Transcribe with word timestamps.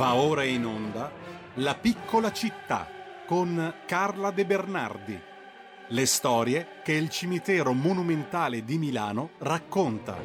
Va 0.00 0.14
ora 0.14 0.44
in 0.44 0.64
onda 0.64 1.12
La 1.56 1.74
piccola 1.74 2.32
città 2.32 2.88
con 3.26 3.74
Carla 3.84 4.30
De 4.30 4.46
Bernardi. 4.46 5.20
Le 5.88 6.06
storie 6.06 6.80
che 6.82 6.94
il 6.94 7.10
cimitero 7.10 7.74
monumentale 7.74 8.64
di 8.64 8.78
Milano 8.78 9.32
racconta. 9.40 10.16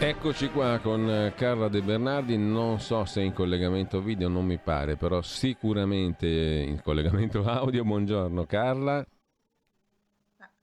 Eccoci 0.00 0.50
qua 0.50 0.80
con 0.80 1.32
Carla 1.36 1.68
De 1.68 1.82
Bernardi, 1.82 2.36
non 2.36 2.80
so 2.80 3.04
se 3.04 3.20
in 3.20 3.32
collegamento 3.32 4.02
video, 4.02 4.26
non 4.26 4.44
mi 4.44 4.58
pare, 4.58 4.96
però 4.96 5.22
sicuramente 5.22 6.26
in 6.26 6.82
collegamento 6.82 7.44
audio. 7.46 7.84
Buongiorno 7.84 8.44
Carla. 8.44 9.06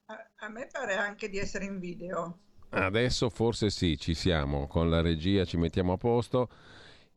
A, 0.04 0.30
a 0.36 0.48
me 0.50 0.68
pare 0.70 0.96
anche 0.96 1.30
di 1.30 1.38
essere 1.38 1.64
in 1.64 1.78
video. 1.78 2.40
Adesso 2.70 3.30
forse 3.30 3.70
sì, 3.70 3.98
ci 3.98 4.14
siamo, 4.14 4.66
con 4.66 4.90
la 4.90 5.00
regia 5.00 5.44
ci 5.44 5.56
mettiamo 5.56 5.92
a 5.92 5.96
posto. 5.96 6.48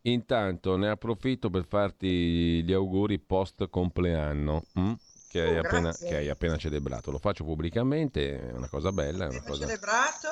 Intanto 0.03 0.77
ne 0.77 0.89
approfitto 0.89 1.49
per 1.49 1.65
farti 1.65 2.63
gli 2.63 2.71
auguri 2.71 3.19
post 3.19 3.69
compleanno 3.69 4.63
hm? 4.73 4.93
che, 5.27 5.41
hai 5.41 5.57
Oh, 5.57 5.61
appena, 5.61 5.91
che 5.91 6.15
hai 6.15 6.29
appena 6.29 6.57
celebrato. 6.57 7.11
Lo 7.11 7.19
faccio 7.19 7.43
pubblicamente, 7.43 8.49
è 8.49 8.53
una 8.53 8.69
cosa 8.69 8.91
bella. 8.91 9.25
È 9.25 9.29
una 9.29 9.43
cosa... 9.43 9.65
celebrato, 9.65 10.27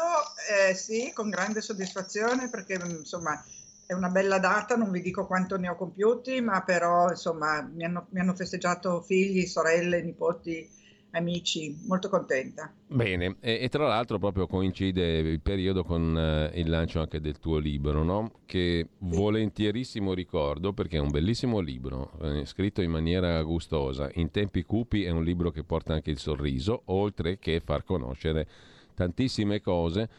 eh, 0.49 0.73
sì, 0.73 1.12
con 1.13 1.29
grande 1.29 1.62
soddisfazione 1.62 2.49
perché 2.49 2.79
insomma 2.84 3.43
è 3.85 3.93
una 3.93 4.09
bella 4.09 4.40
data, 4.40 4.76
non 4.76 4.91
vi 4.91 5.02
dico 5.02 5.26
quanto 5.26 5.57
ne 5.57 5.70
ho 5.70 5.76
compiuti, 5.76 6.41
ma 6.41 6.62
però 6.63 7.09
insomma 7.09 7.62
mi 7.62 7.85
hanno, 7.85 8.07
mi 8.09 8.20
hanno 8.20 8.34
festeggiato 8.34 9.02
figli, 9.02 9.45
sorelle, 9.45 10.02
nipoti, 10.02 10.70
amici, 11.12 11.78
molto 11.88 12.10
contenta. 12.10 12.72
Bene, 12.88 13.38
e, 13.40 13.60
e 13.62 13.70
tra 13.70 13.88
l'altro 13.88 14.20
proprio 14.20 14.48
coincide 14.48 15.20
il 15.20 15.42
periodo 15.42 15.84
con 15.84 16.18
eh, 16.18 16.60
il 16.60 16.70
lancio 16.70 16.99
anche 16.99 17.20
del 17.20 17.40
tuo 17.40 17.58
libro, 17.58 18.04
no? 18.04 18.32
che 18.46 18.88
volentierissimo 18.99 20.14
ricordo 20.14 20.74
perché 20.74 20.98
è 20.98 21.02
un 21.02 21.10
bellissimo 21.10 21.60
libro, 21.60 22.12
eh, 22.22 22.46
scritto 22.46 22.82
in 22.82 22.91
maniera 22.91 23.41
gustosa, 23.44 24.10
in 24.16 24.32
tempi 24.32 24.64
cupi 24.64 25.04
è 25.04 25.10
un 25.10 25.24
libro 25.24 25.52
che 25.52 25.64
porta 25.64 25.94
anche 25.94 26.12
il 26.12 26.20
sorriso, 26.20 26.84
oltre 26.86 27.40
che 27.40 27.62
far 27.64 27.84
conoscere 27.84 28.48
tantissime 28.94 29.62
cose 29.62 30.10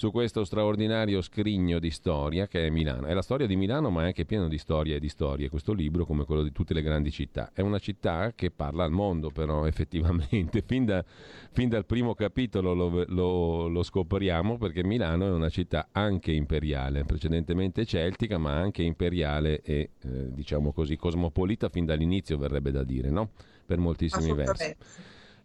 su 0.00 0.10
questo 0.10 0.44
straordinario 0.44 1.20
scrigno 1.20 1.78
di 1.78 1.90
storia 1.90 2.46
che 2.46 2.66
è 2.66 2.70
Milano. 2.70 3.06
È 3.06 3.12
la 3.12 3.20
storia 3.20 3.46
di 3.46 3.54
Milano, 3.54 3.90
ma 3.90 4.04
è 4.04 4.06
anche 4.06 4.24
pieno 4.24 4.48
di 4.48 4.56
storie 4.56 4.96
e 4.96 4.98
di 4.98 5.10
storie. 5.10 5.50
Questo 5.50 5.74
libro, 5.74 6.06
come 6.06 6.24
quello 6.24 6.42
di 6.42 6.52
tutte 6.52 6.72
le 6.72 6.80
grandi 6.80 7.10
città, 7.10 7.50
è 7.52 7.60
una 7.60 7.78
città 7.78 8.32
che 8.34 8.50
parla 8.50 8.84
al 8.84 8.92
mondo, 8.92 9.28
però 9.28 9.66
effettivamente. 9.68 10.62
Fin, 10.64 10.86
da- 10.86 11.04
fin 11.04 11.68
dal 11.68 11.84
primo 11.84 12.14
capitolo 12.14 12.72
lo, 12.72 13.04
lo- 13.08 13.68
lo 13.68 13.82
scopriamo 13.82 14.56
perché 14.56 14.82
Milano 14.82 15.26
è 15.26 15.30
una 15.32 15.50
città 15.50 15.88
anche 15.92 16.32
imperiale, 16.32 17.04
precedentemente 17.04 17.84
celtica, 17.84 18.38
ma 18.38 18.54
anche 18.54 18.82
imperiale 18.82 19.60
e 19.60 19.90
eh, 20.00 20.32
diciamo 20.32 20.72
così 20.72 20.96
cosmopolita 20.96 21.68
fin 21.68 21.84
dall'inizio, 21.84 22.38
verrebbe 22.38 22.70
da 22.70 22.84
dire, 22.84 23.10
no? 23.10 23.32
Per 23.66 23.76
moltissimi 23.76 24.32
versi. 24.32 24.74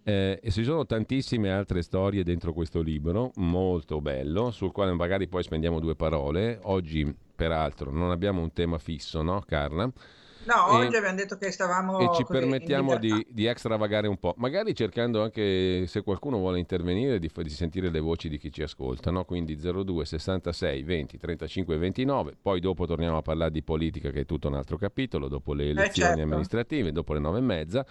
Eh, 0.07 0.39
e 0.39 0.51
ci 0.51 0.63
sono 0.63 0.85
tantissime 0.85 1.51
altre 1.51 1.81
storie 1.81 2.23
dentro 2.23 2.53
questo 2.53 2.79
libro, 2.81 3.31
molto 3.37 4.01
bello, 4.01 4.51
sul 4.51 4.71
quale 4.71 4.93
magari 4.93 5.27
poi 5.27 5.41
spendiamo 5.41 5.79
due 5.79 5.95
parole. 5.95 6.59
Oggi, 6.61 7.11
peraltro, 7.35 7.89
non 7.89 8.11
abbiamo 8.11 8.39
un 8.39 8.53
tema 8.53 8.77
fisso, 8.77 9.23
no, 9.23 9.41
Carla? 9.47 9.91
No, 10.43 10.67
E- 10.69 10.85
oggi 10.85 10.95
abbiamo 10.95 11.15
detto 11.15 11.37
che 11.37 11.49
stavamo 11.49 11.97
e 11.97 12.13
ci 12.13 12.23
permettiamo 12.23 12.99
di, 12.99 13.25
di 13.27 13.47
extravagare 13.47 14.07
un 14.07 14.17
po', 14.17 14.35
magari 14.37 14.75
cercando 14.75 15.23
anche, 15.23 15.87
se 15.87 16.03
qualcuno 16.03 16.37
vuole 16.37 16.59
intervenire, 16.59 17.17
di, 17.17 17.31
di 17.33 17.49
sentire 17.49 17.89
le 17.89 17.99
voci 17.99 18.29
di 18.29 18.37
chi 18.37 18.51
ci 18.51 18.61
ascolta, 18.61 19.09
no? 19.09 19.25
quindi 19.25 19.57
02 19.57 20.05
66 20.05 20.83
20 20.83 21.17
35 21.17 21.77
29, 21.77 22.33
poi 22.39 22.59
dopo 22.59 22.85
torniamo 22.85 23.17
a 23.17 23.21
parlare 23.23 23.49
di 23.49 23.63
politica 23.63 24.11
che 24.11 24.19
è 24.19 24.25
tutto 24.25 24.49
un 24.49 24.53
altro 24.53 24.77
capitolo, 24.77 25.27
dopo 25.27 25.55
le 25.55 25.69
elezioni 25.69 26.09
certo. 26.09 26.21
amministrative, 26.21 26.91
dopo 26.91 27.13
le 27.13 27.19
nove 27.19 27.39
e 27.39 27.41
mezza. 27.41 27.85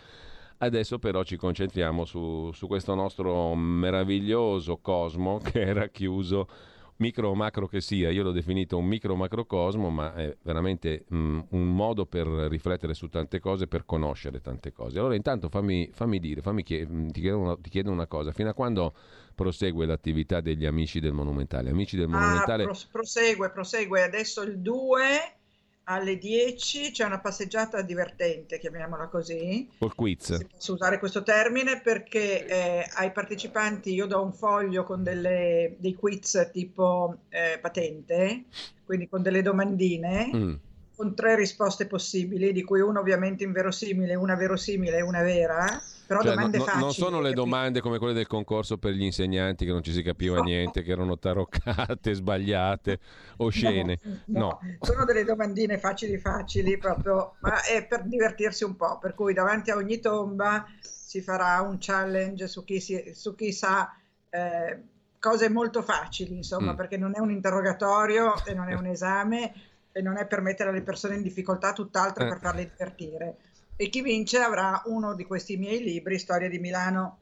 Adesso 0.59 0.98
però 0.98 1.22
ci 1.25 1.37
concentriamo 1.37 2.04
su, 2.04 2.50
su 2.53 2.66
questo 2.66 2.94
nostro 2.94 3.54
meraviglioso 3.54 4.78
cosmo 4.78 5.38
che 5.44 5.60
era 5.60 5.88
chiuso 5.88 6.48
micro 6.97 7.31
o 7.31 7.34
macro 7.34 7.66
che 7.66 7.81
sia, 7.81 8.10
io 8.10 8.22
l'ho 8.22 8.31
definito 8.31 8.78
un 8.78 8.87
micro 8.87 9.16
macrocosmo, 9.16 9.91
ma 9.91 10.15
è 10.15 10.37
veramente 10.42 11.04
mm, 11.12 11.41
un 11.50 11.75
modo 11.75 12.06
per 12.06 12.26
riflettere 12.26 12.94
su 12.94 13.09
tante 13.09 13.41
cose, 13.41 13.66
per 13.66 13.84
conoscere 13.84 14.41
tante 14.41 14.72
cose. 14.72 14.98
Allora 14.98 15.15
intanto 15.16 15.48
fammi, 15.48 15.91
fammi 15.92 16.19
dire, 16.20 16.41
fammi 16.41 16.62
chie- 16.62 16.86
mm, 16.86 17.09
ti, 17.09 17.21
chiedo 17.21 17.38
una, 17.38 17.56
ti 17.56 17.69
chiedo 17.71 17.91
una 17.91 18.06
cosa, 18.06 18.32
fino 18.32 18.48
a 18.48 18.54
quando 18.54 18.94
prosegue 19.34 19.86
l'attività 19.86 20.41
degli 20.41 20.65
amici 20.66 21.00
del 21.00 21.12
Monumentale? 21.12 21.71
Amici 21.71 21.97
del 21.97 22.06
Ah, 22.06 22.10
Monumentale, 22.10 22.62
pros- 22.65 22.86
prosegue, 22.86 23.50
prosegue. 23.50 24.03
Adesso 24.03 24.42
il 24.42 24.60
2 24.60 25.38
alle 25.84 26.17
10 26.19 26.91
c'è 26.93 27.05
una 27.05 27.21
passeggiata 27.21 27.83
divertente, 27.83 28.59
chiamiamola 28.59 29.09
così. 29.09 29.69
col 29.78 29.95
quiz. 29.95 30.34
Si 30.37 30.47
posso 30.47 30.72
usare 30.75 30.99
questo 30.99 31.22
termine 31.22 31.81
perché 31.81 32.47
eh, 32.47 32.89
ai 32.95 33.12
partecipanti 33.12 33.93
io 33.93 34.06
do 34.06 34.22
un 34.22 34.33
foglio 34.33 34.84
con 34.84 35.03
delle- 35.03 35.75
dei 35.78 35.95
quiz 35.95 36.50
tipo 36.53 37.19
eh, 37.28 37.59
patente, 37.61 38.45
quindi 38.84 39.09
con 39.09 39.22
delle 39.22 39.43
domandine, 39.43 40.31
Mm. 40.34 40.55
con 40.97 41.15
tre 41.15 41.37
risposte 41.37 41.87
possibili, 41.87 42.53
di 42.53 42.62
cui 42.62 42.81
una 42.81 43.01
ovviamente 43.01 43.45
inverosimile, 43.45 44.15
una 44.15 44.37
verosimile 44.37 44.99
e 44.99 45.03
una 45.03 45.22
vera, 45.22 45.83
però 46.06 46.20
Cioè, 46.22 46.34
domande 46.34 46.59
no- 46.59 46.65
facili. 46.65 46.82
non 46.82 46.92
sono 46.92 47.20
le 47.20 47.32
domande 47.32 47.81
come 47.81 47.98
quelle 47.98 48.12
del 48.12 48.26
concorso 48.26 48.78
per 48.78 48.92
gli 48.92 49.03
insegnanti 49.03 49.65
che 49.65 49.72
non 49.72 49.82
ci 49.82 49.92
si 49.92 50.03
capiva 50.03 50.37
No. 50.37 50.42
niente, 50.42 50.82
che 50.82 50.91
erano 50.92 51.19
taroccate, 51.19 52.15
sbagliate, 52.15 52.98
oscene. 53.38 53.98
No, 54.26 54.59
No. 54.60 54.60
sono 54.81 55.04
delle 55.04 55.25
domandine 55.25 55.78
facili 55.78 56.19
facili 56.19 56.76
proprio, 56.78 57.34
ma 57.41 57.62
è 57.62 57.87
per 57.87 58.04
divertirsi 58.04 58.65
un 58.65 58.76
po', 58.76 58.98
per 58.98 59.15
cui 59.15 59.32
davanti 59.34 59.70
a 59.70 59.76
ogni 59.76 60.00
tomba 60.00 60.66
si 60.81 61.20
farà 61.20 61.60
un 61.60 61.76
challenge 61.78 62.47
su 62.48 62.65
chi, 62.65 62.81
si- 62.81 63.12
su 63.15 63.34
chi 63.34 63.53
sa 63.53 63.94
eh, 64.31 64.82
cose 65.21 65.48
molto 65.48 65.81
facili, 65.82 66.34
insomma, 66.36 66.72
Mm. 66.72 66.76
perché 66.76 66.97
non 66.97 67.12
è 67.15 67.21
un 67.21 67.31
interrogatorio 67.31 68.34
e 68.44 68.53
non 68.53 68.69
è 68.69 68.75
un 68.75 68.86
esame 68.86 69.53
e 69.92 70.03
non 70.03 70.16
è 70.19 70.26
per 70.26 70.41
mettere 70.41 70.72
le 70.72 70.82
persone 70.82 71.15
in 71.15 71.22
difficoltà, 71.22 71.72
tutt'altro 71.72 72.25
Eh. 72.25 72.28
per 72.28 72.38
farle 72.41 72.69
divertire. 72.69 73.36
E 73.77 73.89
chi 73.89 74.03
vince 74.03 74.39
avrà 74.39 74.83
uno 74.87 75.15
di 75.15 75.25
questi 75.25 75.57
miei 75.57 75.83
libri, 75.83 76.19
Storia 76.19 76.49
di 76.49 76.59
Milano 76.59 77.19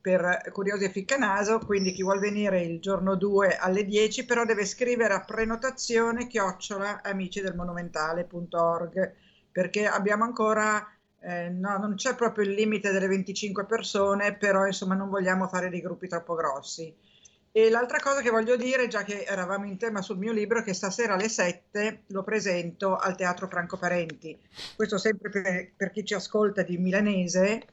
per 0.00 0.48
curiosi 0.50 0.84
e 0.84 0.90
ficcanaso, 0.90 1.58
quindi 1.58 1.92
chi 1.92 2.02
vuol 2.02 2.20
venire 2.20 2.62
il 2.62 2.80
giorno 2.80 3.16
2 3.16 3.56
alle 3.56 3.84
10 3.84 4.24
però 4.24 4.46
deve 4.46 4.64
scrivere 4.64 5.12
a 5.12 5.24
prenotazione 5.24 6.26
chiocciola 6.26 7.02
amici 7.02 7.42
del 7.42 7.54
monumentale.org 7.54 9.12
perché 9.52 9.86
abbiamo 9.86 10.24
ancora 10.24 10.90
eh, 11.20 11.50
no, 11.50 11.76
non 11.76 11.96
c'è 11.96 12.14
proprio 12.14 12.44
il 12.46 12.52
limite 12.52 12.92
delle 12.92 13.06
25 13.06 13.66
persone, 13.66 14.34
però 14.34 14.66
insomma 14.66 14.94
non 14.94 15.10
vogliamo 15.10 15.48
fare 15.48 15.68
dei 15.68 15.82
gruppi 15.82 16.08
troppo 16.08 16.34
grossi. 16.34 16.94
E 17.52 17.68
l'altra 17.68 17.98
cosa 17.98 18.20
che 18.20 18.30
voglio 18.30 18.56
dire, 18.56 18.86
già 18.86 19.02
che 19.02 19.24
eravamo 19.24 19.64
in 19.66 19.76
tema 19.76 20.02
sul 20.02 20.18
mio 20.18 20.32
libro, 20.32 20.60
è 20.60 20.62
che 20.62 20.72
stasera 20.72 21.14
alle 21.14 21.28
7 21.28 22.04
lo 22.08 22.22
presento 22.22 22.96
al 22.96 23.16
Teatro 23.16 23.48
Franco 23.48 23.76
Parenti. 23.76 24.38
Questo 24.76 24.98
sempre 24.98 25.30
per, 25.30 25.72
per 25.76 25.90
chi 25.90 26.04
ci 26.04 26.14
ascolta 26.14 26.62
di 26.62 26.78
milanese 26.78 27.66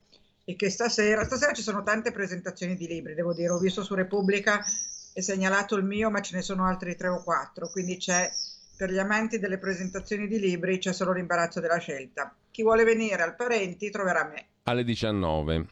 e 0.43 0.55
che 0.55 0.69
stasera, 0.69 1.23
stasera 1.25 1.53
ci 1.53 1.61
sono 1.61 1.83
tante 1.83 2.11
presentazioni 2.11 2.75
di 2.75 2.87
libri, 2.87 3.13
devo 3.13 3.33
dire, 3.33 3.49
ho 3.49 3.59
visto 3.59 3.83
su 3.83 3.93
Repubblica 3.93 4.63
è 5.17 5.21
segnalato 5.21 5.75
il 5.75 5.83
mio, 5.83 6.11
ma 6.11 6.21
ce 6.21 6.35
ne 6.35 6.43
sono 6.43 6.67
altri 6.67 6.95
tre 6.95 7.07
o 7.07 7.23
quattro, 7.23 7.69
quindi 7.69 7.97
c'è 7.97 8.29
per 8.75 8.91
gli 8.91 8.99
amanti 8.99 9.39
delle 9.39 9.57
presentazioni 9.57 10.27
di 10.27 10.39
libri 10.39 10.77
c'è 10.77 10.93
solo 10.93 11.11
l'imbarazzo 11.11 11.59
della 11.59 11.79
scelta. 11.79 12.35
Chi 12.51 12.61
vuole 12.61 12.83
venire 12.83 13.23
al 13.23 13.35
Parenti 13.35 13.89
troverà 13.89 14.25
me. 14.25 14.45
Alle 14.63 14.83
19. 14.83 15.65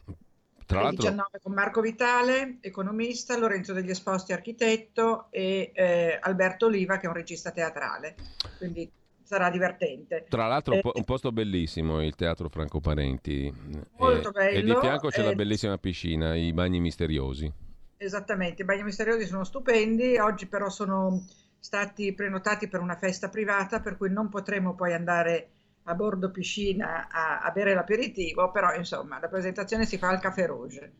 Tra 0.66 0.82
l'altro, 0.82 1.02
19 1.02 1.40
con 1.40 1.52
Marco 1.52 1.80
Vitale, 1.80 2.58
economista, 2.60 3.38
Lorenzo 3.38 3.72
degli 3.72 3.90
Esposti, 3.90 4.32
architetto 4.32 5.28
e 5.30 5.70
eh, 5.72 6.18
Alberto 6.20 6.66
Oliva 6.66 6.98
che 6.98 7.06
è 7.06 7.08
un 7.08 7.14
regista 7.14 7.52
teatrale. 7.52 8.16
Quindi 8.58 8.90
sarà 9.22 9.50
divertente. 9.50 10.26
Tra 10.28 10.46
l'altro 10.46 10.74
un, 10.74 10.80
Eh, 10.82 10.90
un 10.92 11.04
posto 11.04 11.32
bellissimo, 11.32 12.02
il 12.02 12.14
Teatro 12.14 12.48
Franco 12.48 12.80
Parenti. 12.80 13.52
Molto 13.98 14.32
E- 14.34 14.56
E 14.56 14.62
di 14.62 14.62
bello, 14.62 14.80
fianco 14.80 15.08
c'è 15.08 15.22
la 15.22 15.30
eh, 15.30 15.34
bellissima 15.34 15.78
piscina, 15.78 16.34
i 16.34 16.52
bagni 16.52 16.80
misteriosi. 16.80 17.52
Esattamente, 17.98 18.62
i 18.62 18.64
bagni 18.64 18.82
misteriosi 18.84 19.26
sono 19.26 19.44
stupendi, 19.44 20.18
oggi 20.18 20.46
però 20.46 20.68
sono 20.68 21.24
stati 21.58 22.12
prenotati 22.12 22.68
per 22.68 22.80
una 22.80 22.96
festa 22.96 23.28
privata, 23.28 23.80
per 23.80 23.96
cui 23.96 24.10
non 24.10 24.28
potremo 24.28 24.74
poi 24.74 24.92
andare 24.92 25.50
a 25.88 25.94
bordo 25.94 26.30
piscina 26.30 27.08
a, 27.08 27.40
a 27.40 27.50
bere 27.50 27.74
l'aperitivo, 27.74 28.50
però 28.50 28.74
insomma 28.74 29.18
la 29.20 29.28
presentazione 29.28 29.86
si 29.86 29.98
fa 29.98 30.08
al 30.10 30.20
Café 30.20 30.46
Rouge, 30.46 30.92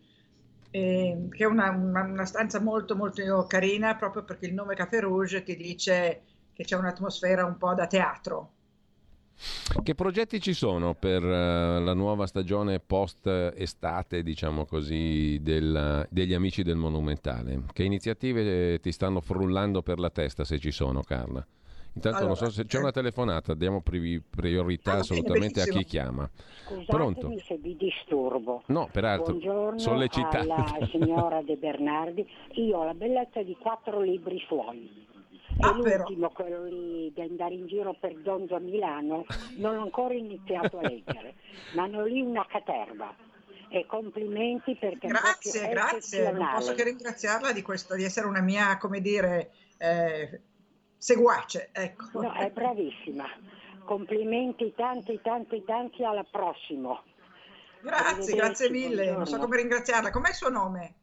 eh, 0.71 1.29
che 1.31 1.45
è 1.45 1.47
una, 1.47 1.71
una- 1.71 2.03
una 2.03 2.25
stanza 2.27 2.61
molto 2.61 2.97
molto 2.97 3.47
carina 3.47 3.97
proprio 3.97 4.25
perché 4.25 4.47
il 4.47 4.55
nome 4.55 4.75
Café 4.75 5.01
Rouge 5.01 5.43
ti 5.43 5.57
dice 5.57 6.23
che 6.53 6.65
c'è 6.65 6.77
un'atmosfera 6.77 7.45
un 7.45 7.57
po' 7.59 7.75
da 7.75 7.87
teatro. 7.87 8.53
Che 9.83 9.95
progetti 9.95 10.41
ci 10.41 10.53
sono 10.55 10.95
per 10.95 11.23
uh, 11.23 11.83
la 11.83 11.95
nuova 11.95 12.27
stagione 12.27 12.81
post-estate, 12.81 14.23
diciamo 14.23 14.65
così, 14.67 15.39
del, 15.43 16.07
degli 16.11 16.35
amici 16.35 16.63
del 16.63 16.77
Monumentale? 16.77 17.63
Che 17.73 17.83
iniziative 17.85 18.81
ti 18.81 18.91
stanno 18.93 19.21
frullando 19.21 19.83
per 19.83 19.99
la 19.99 20.11
testa, 20.11 20.45
se 20.45 20.59
ci 20.59 20.71
sono, 20.73 21.03
Carla? 21.03 21.47
Intanto 21.97 22.19
allora, 22.19 22.39
non 22.39 22.51
so 22.51 22.51
se 22.51 22.67
c'è 22.67 22.79
una 22.79 22.93
telefonata, 22.93 23.55
diamo 23.55 23.81
priorità 23.81 24.93
ah, 24.93 24.99
assolutamente 24.99 25.65
bene, 25.65 25.71
a 25.71 25.79
chi 25.79 25.85
chiama. 25.85 26.31
Scusatemi 26.67 26.85
Pronto? 26.87 27.39
se 27.43 27.57
vi 27.57 27.75
disturbo. 27.75 28.63
No, 28.67 28.87
peraltro, 28.93 29.33
Buongiorno 29.33 29.79
sollecitata. 29.79 30.41
alla 30.41 30.77
signora 30.93 31.41
De 31.41 31.57
Bernardi. 31.57 32.29
Io 32.57 32.77
ho 32.77 32.85
la 32.85 32.93
bellezza 32.93 33.43
di 33.43 33.57
quattro 33.59 34.03
libri 34.03 34.39
suoi. 34.47 35.05
E 35.49 35.55
ah, 35.61 35.73
l'ultimo, 35.73 36.29
però. 36.29 36.33
quello 36.33 36.65
lì 36.65 37.11
di 37.15 37.21
andare 37.23 37.55
in 37.55 37.67
giro 37.67 37.97
per 37.99 38.15
Donzo 38.19 38.57
a 38.57 38.59
Milano, 38.59 39.25
non 39.57 39.79
ho 39.79 39.83
ancora 39.83 40.13
iniziato 40.13 40.79
a 40.79 40.83
leggere, 40.83 41.37
ma 41.75 41.85
hanno 41.85 42.05
lì 42.05 42.21
una 42.21 42.45
caterva 42.47 43.15
e 43.71 43.87
complimenti 43.87 44.77
perché 44.77 45.07
grazie, 45.09 45.69
grazie, 45.71 46.31
non 46.31 46.47
posso 46.53 46.75
che 46.75 46.85
ringraziarla 46.85 47.53
di 47.53 47.63
questo, 47.63 47.95
di 47.95 48.05
essere 48.05 48.27
una 48.27 48.43
mia, 48.43 48.77
come 48.77 49.01
dire, 49.01 49.51
eh, 49.79 50.41
seguace. 51.07 51.69
Ecco. 51.71 52.21
No, 52.21 52.33
è 52.33 52.51
bravissima. 52.51 53.25
Complimenti 53.85 54.73
tanti, 54.77 55.21
tanti, 55.23 55.63
tanti, 55.65 56.03
alla 56.03 56.25
prossima. 56.29 57.01
Grazie, 57.81 58.35
grazie 58.35 58.71
mille. 58.71 58.89
Buongiorno. 58.89 59.19
Non 59.19 59.27
so 59.27 59.39
come 59.39 59.57
ringraziarla. 59.59 60.11
Com'è 60.11 60.31
il 60.31 60.35
suo 60.35 60.49
nome? 60.49 60.95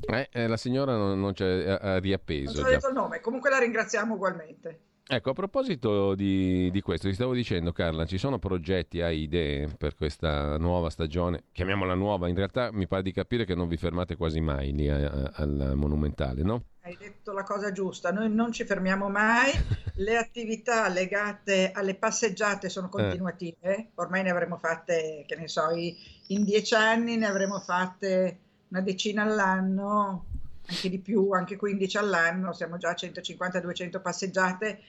Eh, 0.00 0.28
eh, 0.30 0.46
la 0.46 0.58
signora 0.58 0.94
non, 0.94 1.18
non 1.18 1.32
c'è, 1.32 1.78
ha 1.80 1.98
riappeso. 1.98 2.60
Non 2.60 2.64
so 2.64 2.70
detto 2.70 2.88
il 2.88 2.94
nome, 2.94 3.20
comunque 3.20 3.48
la 3.48 3.58
ringraziamo 3.58 4.14
ugualmente. 4.14 4.80
Ecco, 5.12 5.30
a 5.30 5.32
proposito 5.32 6.14
di, 6.14 6.70
di, 6.70 6.80
questo, 6.82 7.08
ti 7.08 7.14
stavo 7.14 7.32
dicendo 7.32 7.72
Carla, 7.72 8.04
ci 8.04 8.18
sono 8.18 8.38
progetti, 8.38 9.00
hai 9.00 9.22
idee 9.22 9.68
per 9.76 9.96
questa 9.96 10.56
nuova 10.56 10.88
stagione? 10.88 11.44
Chiamiamola 11.50 11.94
nuova, 11.94 12.28
in 12.28 12.36
realtà 12.36 12.70
mi 12.70 12.86
pare 12.86 13.02
di 13.02 13.10
capire 13.10 13.44
che 13.44 13.56
non 13.56 13.66
vi 13.66 13.76
fermate 13.76 14.16
quasi 14.16 14.40
mai 14.40 14.72
lì 14.72 14.88
a, 14.88 15.32
al 15.34 15.72
Monumentale, 15.74 16.42
no? 16.42 16.62
Hai 16.90 16.96
detto 16.98 17.30
la 17.32 17.44
cosa 17.44 17.70
giusta, 17.70 18.10
noi 18.10 18.28
non 18.28 18.50
ci 18.50 18.64
fermiamo 18.64 19.08
mai, 19.08 19.52
le 19.94 20.16
attività 20.16 20.88
legate 20.88 21.70
alle 21.70 21.94
passeggiate 21.94 22.68
sono 22.68 22.88
eh. 22.88 22.90
continuative, 22.90 23.90
ormai 23.94 24.24
ne 24.24 24.30
avremo 24.30 24.56
fatte, 24.56 25.22
che 25.24 25.36
ne 25.36 25.46
so, 25.46 25.70
in 25.70 26.42
dieci 26.44 26.74
anni 26.74 27.16
ne 27.16 27.26
avremo 27.26 27.60
fatte 27.60 28.38
una 28.70 28.80
decina 28.80 29.22
all'anno, 29.22 30.24
anche 30.66 30.88
di 30.88 30.98
più, 30.98 31.30
anche 31.30 31.54
15 31.54 31.96
all'anno, 31.98 32.52
siamo 32.52 32.76
già 32.76 32.88
a 32.88 32.94
150-200 32.94 34.02
passeggiate 34.02 34.80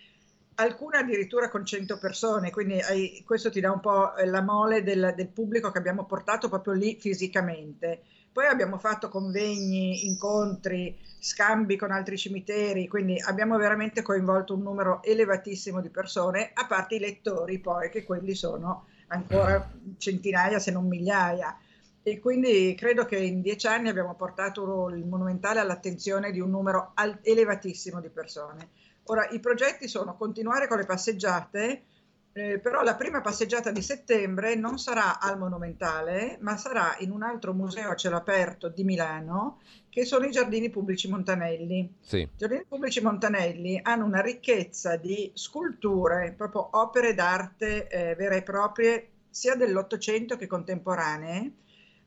alcune 0.55 0.97
addirittura 0.97 1.49
con 1.49 1.63
100 1.63 1.97
persone, 1.99 2.49
quindi 2.49 2.79
hai, 2.81 3.23
questo 3.25 3.51
ti 3.51 3.59
dà 3.59 3.71
un 3.71 3.79
po' 3.79 4.13
la 4.25 4.41
mole 4.41 4.83
del, 4.83 5.13
del, 5.15 5.29
pubblico 5.29 5.71
che 5.71 5.77
abbiamo 5.77 6.05
portato 6.05 6.49
proprio 6.49 6.73
lì 6.73 6.97
fisicamente. 6.99 8.01
Poi 8.33 8.45
abbiamo 8.45 8.77
fatto 8.77 9.09
convegni, 9.09 10.07
incontri, 10.07 10.97
scambi 11.19 11.75
con 11.75 11.91
altri 11.91 12.17
cimiteri, 12.17 12.87
quindi 12.87 13.19
abbiamo 13.19 13.57
veramente 13.57 14.01
coinvolto 14.01 14.53
un 14.53 14.61
numero 14.61 15.03
elevatissimo 15.03 15.81
di 15.81 15.89
persone, 15.89 16.51
a 16.53 16.65
parte 16.65 16.95
i 16.95 16.99
lettori 16.99 17.59
poi, 17.59 17.89
che 17.89 18.05
quelli 18.05 18.33
sono 18.33 18.85
ancora 19.07 19.69
centinaia 19.97 20.59
se 20.59 20.71
non 20.71 20.87
migliaia. 20.87 21.57
E 22.03 22.19
quindi 22.19 22.73
credo 22.75 23.05
che 23.05 23.17
in 23.17 23.41
dieci 23.41 23.67
anni 23.67 23.89
abbiamo 23.89 24.15
portato 24.15 24.89
il 24.89 25.05
monumentale 25.05 25.59
all'attenzione 25.59 26.31
di 26.31 26.39
un 26.39 26.49
numero 26.49 26.93
elevatissimo 27.21 27.99
di 27.99 28.09
persone. 28.09 28.69
Ora, 29.05 29.27
i 29.29 29.39
progetti 29.39 29.87
sono 29.87 30.15
continuare 30.15 30.67
con 30.67 30.77
le 30.77 30.85
passeggiate, 30.85 31.83
eh, 32.33 32.59
però 32.59 32.81
la 32.81 32.95
prima 32.95 33.21
passeggiata 33.21 33.71
di 33.71 33.81
settembre 33.81 34.55
non 34.55 34.77
sarà 34.77 35.19
al 35.19 35.37
Monumentale, 35.37 36.37
ma 36.41 36.55
sarà 36.55 36.95
in 36.99 37.11
un 37.11 37.23
altro 37.23 37.53
museo 37.53 37.89
a 37.89 37.95
cielo 37.95 38.15
aperto 38.15 38.69
di 38.69 38.83
Milano, 38.83 39.59
che 39.89 40.05
sono 40.05 40.25
i 40.25 40.31
Giardini 40.31 40.69
Pubblici 40.69 41.09
Montanelli. 41.09 41.95
Sì. 41.99 42.19
I 42.19 42.29
Giardini 42.37 42.63
Pubblici 42.67 43.01
Montanelli 43.01 43.79
hanno 43.83 44.05
una 44.05 44.21
ricchezza 44.21 44.95
di 44.95 45.29
sculture, 45.33 46.33
proprio 46.37 46.69
opere 46.71 47.13
d'arte 47.13 47.87
eh, 47.87 48.15
vere 48.15 48.37
e 48.37 48.43
proprie, 48.43 49.07
sia 49.29 49.55
dell'Ottocento 49.55 50.37
che 50.37 50.47
contemporanee, 50.47 51.51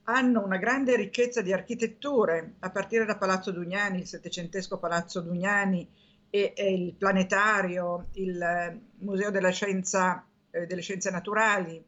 hanno 0.05 0.43
una 0.44 0.56
grande 0.56 0.97
ricchezza 0.97 1.43
di 1.43 1.53
architetture, 1.53 2.55
a 2.61 2.70
partire 2.70 3.05
da 3.05 3.17
Palazzo 3.17 3.50
Dugnani, 3.50 4.00
il 4.00 4.06
settecentesco 4.06 4.79
Palazzo 4.79 5.20
Dugnani, 5.20 5.87
e, 6.35 6.53
e 6.57 6.75
il 6.75 6.95
planetario, 6.95 8.09
il 8.15 8.43
eh, 8.43 8.81
Museo 9.05 9.31
Scienza, 9.53 10.27
eh, 10.51 10.67
delle 10.67 10.81
Scienze 10.81 11.13
Naturali. 11.13 11.81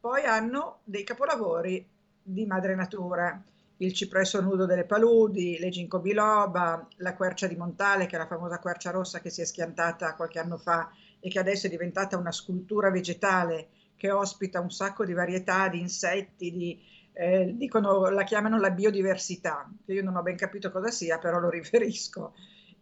Poi 0.00 0.24
hanno 0.24 0.80
dei 0.82 1.04
capolavori 1.04 1.88
di 2.20 2.44
madre 2.44 2.74
natura, 2.74 3.40
il 3.76 3.92
cipresso 3.92 4.40
nudo 4.40 4.66
delle 4.66 4.86
paludi, 4.86 5.56
le 5.60 5.68
ginkgo 5.68 6.00
biloba, 6.00 6.84
la 6.96 7.14
quercia 7.14 7.46
di 7.46 7.54
Montale, 7.54 8.06
che 8.06 8.16
è 8.16 8.18
la 8.18 8.26
famosa 8.26 8.58
quercia 8.58 8.90
rossa 8.90 9.20
che 9.20 9.30
si 9.30 9.40
è 9.40 9.44
schiantata 9.44 10.16
qualche 10.16 10.40
anno 10.40 10.58
fa 10.58 10.90
e 11.20 11.28
che 11.28 11.38
adesso 11.38 11.68
è 11.68 11.70
diventata 11.70 12.16
una 12.16 12.32
scultura 12.32 12.90
vegetale 12.90 13.68
che 13.94 14.10
ospita 14.10 14.58
un 14.58 14.72
sacco 14.72 15.04
di 15.04 15.12
varietà 15.12 15.68
di 15.68 15.78
insetti, 15.78 16.50
di, 16.50 16.82
eh, 17.12 17.54
dicono, 17.56 18.10
la 18.10 18.24
chiamano 18.24 18.58
la 18.58 18.70
biodiversità, 18.70 19.70
che 19.86 19.92
io 19.92 20.02
non 20.02 20.16
ho 20.16 20.22
ben 20.22 20.36
capito 20.36 20.72
cosa 20.72 20.90
sia, 20.90 21.18
però 21.18 21.38
lo 21.38 21.50
riferisco. 21.50 22.34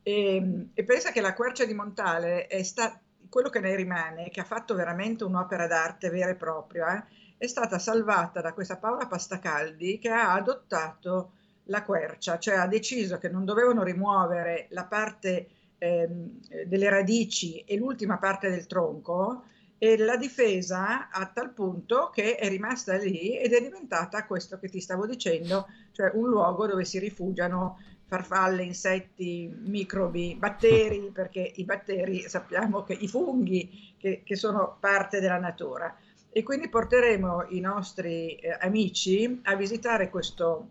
E, 0.03 0.69
e 0.73 0.85
pensa 0.85 1.13
che 1.13 1.21
la 1.21 1.35
quercia 1.35 1.65
di 1.65 1.75
Montale 1.75 2.47
è 2.47 2.63
sta, 2.63 3.01
quello 3.29 3.49
che 3.49 3.61
ne 3.61 3.75
rimane, 3.75 4.31
che 4.31 4.41
ha 4.41 4.45
fatto 4.45 4.75
veramente 4.75 5.25
un'opera 5.25 5.67
d'arte 5.67 6.11
vera 6.11 6.31
e 6.31 6.37
propria, 6.37 6.97
eh, 6.97 7.05
è 7.39 7.47
stata 7.47 7.79
salvata 7.79 8.41
da 8.41 8.53
questa 8.53 8.77
Paola 8.77 9.07
Pastacaldi 9.07 9.99
che 9.99 10.11
ha 10.11 10.35
adottato 10.35 11.33
la 11.65 11.83
quercia, 11.85 12.39
cioè 12.39 12.57
ha 12.57 12.67
deciso 12.67 13.19
che 13.19 13.29
non 13.29 13.45
dovevano 13.45 13.83
rimuovere 13.83 14.67
la 14.71 14.85
parte 14.85 15.49
ehm, 15.79 16.41
delle 16.67 16.91
radici 16.91 17.61
e 17.61 17.77
l'ultima 17.77 18.19
parte 18.19 18.51
del 18.51 18.67
tronco 18.67 19.45
e 19.79 19.97
la 19.97 20.19
difesa 20.19 21.09
a 21.09 21.25
tal 21.33 21.55
punto 21.55 22.11
che 22.13 22.37
è 22.37 22.49
rimasta 22.49 22.97
lì 22.99 23.39
ed 23.39 23.55
è 23.55 23.63
diventata 23.63 24.27
questo 24.27 24.59
che 24.59 24.69
ti 24.69 24.81
stavo 24.81 25.07
dicendo, 25.07 25.69
cioè 25.93 26.11
un 26.13 26.29
luogo 26.29 26.67
dove 26.67 26.85
si 26.85 26.99
rifugiano 26.99 27.79
farfalle, 28.11 28.65
insetti, 28.65 29.49
microbi, 29.67 30.35
batteri, 30.37 31.11
perché 31.15 31.53
i 31.55 31.65
batteri 31.65 32.29
sappiamo 32.29 32.83
che 32.83 32.93
i 32.93 33.07
funghi 33.07 33.95
che, 33.97 34.23
che 34.25 34.35
sono 34.35 34.77
parte 34.81 35.21
della 35.21 35.39
natura. 35.39 35.97
E 36.29 36.43
quindi 36.43 36.69
porteremo 36.69 37.47
i 37.51 37.61
nostri 37.61 38.35
eh, 38.35 38.57
amici 38.61 39.41
a 39.45 39.55
visitare 39.55 40.11
questo, 40.11 40.69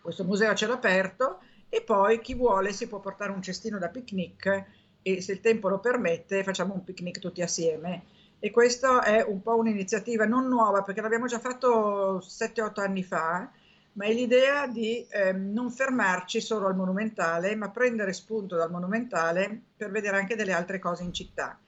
questo 0.00 0.22
museo 0.22 0.52
a 0.52 0.54
cielo 0.54 0.74
aperto 0.74 1.40
e 1.68 1.82
poi 1.82 2.20
chi 2.20 2.34
vuole 2.34 2.72
si 2.72 2.86
può 2.86 3.00
portare 3.00 3.32
un 3.32 3.42
cestino 3.42 3.78
da 3.78 3.88
picnic 3.88 4.64
e 5.02 5.20
se 5.20 5.32
il 5.32 5.40
tempo 5.40 5.68
lo 5.68 5.80
permette 5.80 6.44
facciamo 6.44 6.74
un 6.74 6.84
picnic 6.84 7.18
tutti 7.18 7.42
assieme. 7.42 8.04
E 8.38 8.50
questa 8.52 9.02
è 9.02 9.24
un 9.24 9.42
po' 9.42 9.56
un'iniziativa 9.56 10.26
non 10.26 10.46
nuova 10.46 10.82
perché 10.82 11.00
l'abbiamo 11.00 11.26
già 11.26 11.40
fatto 11.40 12.18
7-8 12.18 12.80
anni 12.80 13.02
fa 13.02 13.50
ma 13.94 14.06
è 14.06 14.12
l'idea 14.12 14.66
di 14.66 15.06
eh, 15.08 15.32
non 15.32 15.70
fermarci 15.70 16.40
solo 16.40 16.66
al 16.66 16.76
monumentale, 16.76 17.54
ma 17.56 17.70
prendere 17.70 18.12
spunto 18.12 18.56
dal 18.56 18.70
monumentale 18.70 19.62
per 19.76 19.90
vedere 19.90 20.16
anche 20.16 20.36
delle 20.36 20.52
altre 20.52 20.78
cose 20.78 21.02
in 21.02 21.12
città. 21.12 21.58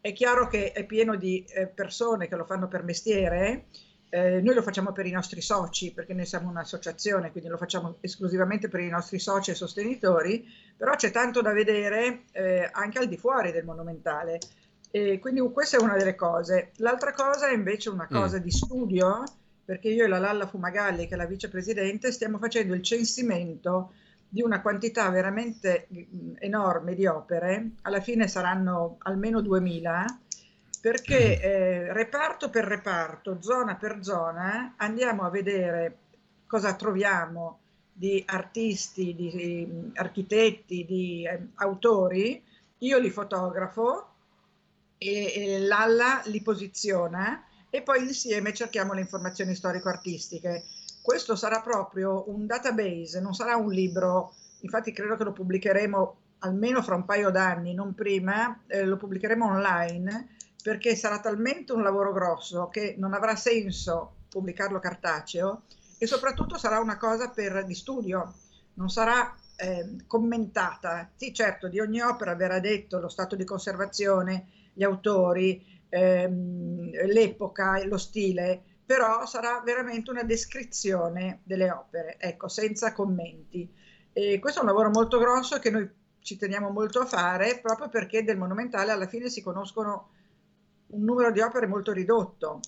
È 0.00 0.12
chiaro 0.12 0.48
che 0.48 0.72
è 0.72 0.84
pieno 0.84 1.14
di 1.16 1.44
eh, 1.44 1.66
persone 1.66 2.26
che 2.26 2.36
lo 2.36 2.44
fanno 2.44 2.68
per 2.68 2.82
mestiere, 2.82 3.66
eh, 4.08 4.40
noi 4.40 4.54
lo 4.54 4.62
facciamo 4.62 4.90
per 4.90 5.06
i 5.06 5.12
nostri 5.12 5.40
soci, 5.40 5.92
perché 5.92 6.14
noi 6.14 6.26
siamo 6.26 6.48
un'associazione, 6.48 7.30
quindi 7.30 7.48
lo 7.48 7.56
facciamo 7.56 7.98
esclusivamente 8.00 8.68
per 8.68 8.80
i 8.80 8.88
nostri 8.88 9.20
soci 9.20 9.52
e 9.52 9.54
sostenitori, 9.54 10.44
però 10.76 10.96
c'è 10.96 11.12
tanto 11.12 11.40
da 11.40 11.52
vedere 11.52 12.24
eh, 12.32 12.68
anche 12.72 12.98
al 12.98 13.06
di 13.06 13.16
fuori 13.16 13.52
del 13.52 13.64
monumentale. 13.64 14.38
E 14.90 15.20
quindi 15.20 15.40
questa 15.52 15.76
è 15.76 15.80
una 15.80 15.96
delle 15.96 16.16
cose. 16.16 16.72
L'altra 16.78 17.12
cosa 17.12 17.48
è 17.48 17.52
invece 17.52 17.90
una 17.90 18.08
cosa 18.08 18.38
mm. 18.38 18.42
di 18.42 18.50
studio 18.50 19.22
perché 19.70 19.86
io 19.86 20.04
e 20.04 20.08
la 20.08 20.18
Lalla 20.18 20.48
Fumagalli, 20.48 21.06
che 21.06 21.14
è 21.14 21.16
la 21.16 21.26
vicepresidente, 21.26 22.10
stiamo 22.10 22.38
facendo 22.38 22.74
il 22.74 22.82
censimento 22.82 23.92
di 24.28 24.42
una 24.42 24.60
quantità 24.62 25.08
veramente 25.10 25.86
enorme 26.40 26.96
di 26.96 27.06
opere, 27.06 27.74
alla 27.82 28.00
fine 28.00 28.26
saranno 28.26 28.96
almeno 28.98 29.40
2000, 29.40 30.18
perché 30.80 31.36
mm. 31.38 31.40
eh, 31.40 31.92
reparto 31.92 32.50
per 32.50 32.64
reparto, 32.64 33.40
zona 33.40 33.76
per 33.76 33.98
zona, 34.02 34.74
andiamo 34.76 35.22
a 35.22 35.30
vedere 35.30 35.98
cosa 36.48 36.74
troviamo 36.74 37.60
di 37.92 38.24
artisti, 38.26 39.14
di 39.14 39.92
architetti, 39.94 40.84
di 40.84 41.24
eh, 41.24 41.46
autori, 41.54 42.42
io 42.78 42.98
li 42.98 43.10
fotografo 43.10 44.14
e, 44.98 45.32
e 45.32 45.58
Lalla 45.60 46.22
li 46.24 46.42
posiziona 46.42 47.44
e 47.70 47.82
poi 47.82 48.02
insieme 48.02 48.52
cerchiamo 48.52 48.92
le 48.92 49.00
informazioni 49.00 49.54
storico-artistiche. 49.54 50.64
Questo 51.00 51.36
sarà 51.36 51.60
proprio 51.60 52.28
un 52.28 52.46
database, 52.46 53.20
non 53.20 53.32
sarà 53.32 53.56
un 53.56 53.70
libro, 53.70 54.34
infatti 54.60 54.92
credo 54.92 55.16
che 55.16 55.24
lo 55.24 55.32
pubblicheremo 55.32 56.16
almeno 56.40 56.82
fra 56.82 56.94
un 56.94 57.04
paio 57.04 57.30
d'anni, 57.30 57.74
non 57.74 57.94
prima, 57.94 58.60
eh, 58.66 58.84
lo 58.84 58.96
pubblicheremo 58.96 59.46
online, 59.46 60.36
perché 60.62 60.94
sarà 60.94 61.20
talmente 61.20 61.72
un 61.72 61.82
lavoro 61.82 62.12
grosso 62.12 62.68
che 62.68 62.94
non 62.98 63.14
avrà 63.14 63.34
senso 63.36 64.16
pubblicarlo 64.28 64.78
cartaceo 64.78 65.62
e 65.98 66.06
soprattutto 66.06 66.58
sarà 66.58 66.80
una 66.80 66.96
cosa 66.96 67.30
per, 67.30 67.64
di 67.64 67.74
studio, 67.74 68.32
non 68.74 68.88
sarà 68.88 69.34
eh, 69.56 69.96
commentata. 70.06 71.10
Sì, 71.14 71.32
certo, 71.32 71.68
di 71.68 71.80
ogni 71.80 72.00
opera 72.00 72.34
verrà 72.34 72.58
detto 72.58 72.98
lo 72.98 73.08
stato 73.08 73.36
di 73.36 73.44
conservazione, 73.44 74.46
gli 74.72 74.82
autori, 74.82 75.69
ehm, 75.90 76.90
l'epoca, 77.06 77.84
lo 77.84 77.98
stile, 77.98 78.62
però 78.86 79.26
sarà 79.26 79.60
veramente 79.64 80.10
una 80.10 80.22
descrizione 80.22 81.40
delle 81.44 81.70
opere, 81.70 82.16
ecco, 82.18 82.48
senza 82.48 82.92
commenti. 82.92 83.68
E 84.12 84.38
questo 84.40 84.60
è 84.60 84.62
un 84.62 84.68
lavoro 84.68 84.90
molto 84.90 85.18
grosso 85.18 85.58
che 85.58 85.70
noi 85.70 85.88
ci 86.20 86.36
teniamo 86.36 86.70
molto 86.70 87.00
a 87.00 87.06
fare 87.06 87.60
proprio 87.60 87.88
perché 87.88 88.24
del 88.24 88.36
monumentale 88.36 88.90
alla 88.90 89.06
fine 89.06 89.28
si 89.28 89.42
conoscono 89.42 90.10
un 90.88 91.04
numero 91.04 91.30
di 91.30 91.40
opere 91.40 91.66
molto 91.66 91.92
ridotto 91.92 92.60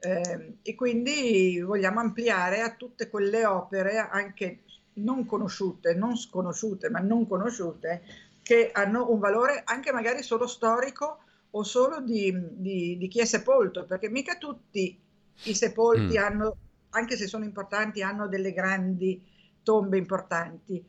eh, 0.00 0.58
e 0.62 0.74
quindi 0.74 1.60
vogliamo 1.60 2.00
ampliare 2.00 2.60
a 2.60 2.74
tutte 2.74 3.08
quelle 3.08 3.44
opere 3.44 3.98
anche 3.98 4.60
non 4.94 5.26
conosciute, 5.26 5.94
non 5.94 6.16
sconosciute, 6.16 6.88
ma 6.88 7.00
non 7.00 7.26
conosciute, 7.26 8.02
che 8.42 8.70
hanno 8.72 9.10
un 9.10 9.18
valore 9.18 9.62
anche 9.64 9.90
magari 9.92 10.22
solo 10.22 10.46
storico 10.46 11.18
o 11.56 11.62
solo 11.62 12.00
di, 12.00 12.32
di, 12.50 12.96
di 12.98 13.08
chi 13.08 13.20
è 13.20 13.24
sepolto, 13.24 13.84
perché 13.84 14.08
mica 14.08 14.36
tutti 14.36 14.98
i 15.44 15.54
sepolti 15.54 16.18
mm. 16.18 16.22
hanno, 16.22 16.56
anche 16.90 17.16
se 17.16 17.26
sono 17.26 17.44
importanti, 17.44 18.02
hanno 18.02 18.26
delle 18.26 18.52
grandi 18.52 19.22
tombe 19.62 19.96
importanti. 19.96 20.84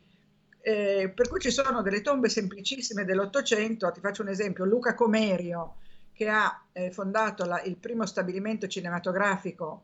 Eh, 0.60 1.12
per 1.14 1.28
cui 1.28 1.40
ci 1.40 1.52
sono 1.52 1.82
delle 1.82 2.00
tombe 2.00 2.28
semplicissime 2.28 3.04
dell'Ottocento, 3.04 3.90
ti 3.92 4.00
faccio 4.00 4.22
un 4.22 4.28
esempio, 4.28 4.64
Luca 4.64 4.94
Comerio, 4.94 5.76
che 6.12 6.28
ha 6.28 6.64
eh, 6.72 6.90
fondato 6.90 7.44
la, 7.44 7.62
il 7.62 7.76
primo 7.76 8.04
stabilimento 8.04 8.66
cinematografico 8.66 9.82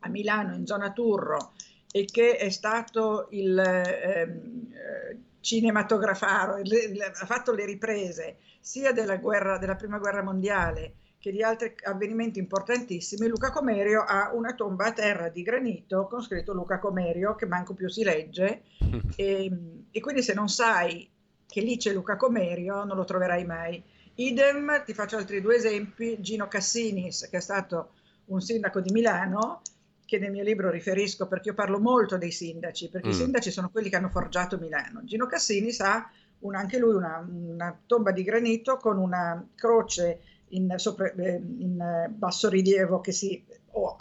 a 0.00 0.08
Milano 0.10 0.54
in 0.54 0.66
zona 0.66 0.92
Turro 0.92 1.52
e 1.90 2.04
che 2.04 2.36
è 2.36 2.50
stato 2.50 3.28
il 3.30 3.58
ehm, 3.58 4.72
eh, 4.72 5.18
cinematografaro, 5.44 6.56
il, 6.56 6.72
il, 6.72 7.02
ha 7.02 7.26
fatto 7.26 7.52
le 7.52 7.66
riprese 7.66 8.38
sia 8.60 8.92
della, 8.92 9.18
guerra, 9.18 9.58
della 9.58 9.76
prima 9.76 9.98
guerra 9.98 10.22
mondiale 10.22 10.94
che 11.18 11.30
di 11.30 11.42
altri 11.42 11.74
avvenimenti 11.84 12.38
importantissimi, 12.38 13.28
Luca 13.28 13.50
Comerio 13.50 14.02
ha 14.02 14.32
una 14.34 14.54
tomba 14.54 14.86
a 14.86 14.92
terra 14.92 15.28
di 15.28 15.42
granito 15.42 16.06
con 16.06 16.22
scritto 16.22 16.52
Luca 16.52 16.78
Comerio, 16.78 17.34
che 17.34 17.46
manco 17.46 17.72
più 17.72 17.88
si 17.88 18.04
legge, 18.04 18.64
e, 19.16 19.50
e 19.90 20.00
quindi 20.00 20.22
se 20.22 20.34
non 20.34 20.48
sai 20.48 21.08
che 21.46 21.60
lì 21.60 21.76
c'è 21.76 21.92
Luca 21.92 22.16
Comerio 22.16 22.84
non 22.84 22.96
lo 22.96 23.04
troverai 23.04 23.44
mai. 23.44 23.82
Idem, 24.16 24.84
ti 24.84 24.92
faccio 24.92 25.16
altri 25.16 25.40
due 25.40 25.56
esempi, 25.56 26.20
Gino 26.20 26.46
Cassinis, 26.46 27.28
che 27.30 27.38
è 27.38 27.40
stato 27.40 27.92
un 28.26 28.40
sindaco 28.40 28.80
di 28.80 28.92
Milano, 28.92 29.62
che 30.06 30.18
nel 30.18 30.30
mio 30.30 30.42
libro 30.42 30.70
riferisco 30.70 31.26
perché 31.26 31.48
io 31.48 31.54
parlo 31.54 31.78
molto 31.78 32.18
dei 32.18 32.30
sindaci, 32.30 32.88
perché 32.88 33.08
mm. 33.08 33.10
i 33.10 33.14
sindaci 33.14 33.50
sono 33.50 33.70
quelli 33.70 33.88
che 33.88 33.96
hanno 33.96 34.10
forgiato 34.10 34.58
Milano. 34.58 35.04
Gino 35.04 35.26
Cassinis 35.26 35.80
ha 35.80 36.10
un, 36.40 36.54
anche 36.54 36.78
lui 36.78 36.94
una, 36.94 37.26
una, 37.26 37.78
tomba 37.86 38.10
di 38.10 38.22
granito 38.22 38.76
con 38.76 38.98
una 38.98 39.46
croce 39.54 40.20
in, 40.48 40.74
sopra, 40.76 41.10
eh, 41.12 41.40
in 41.58 42.10
basso 42.10 42.48
rilievo 42.48 43.00
che 43.00 43.12
si, 43.12 43.42
o 43.72 43.96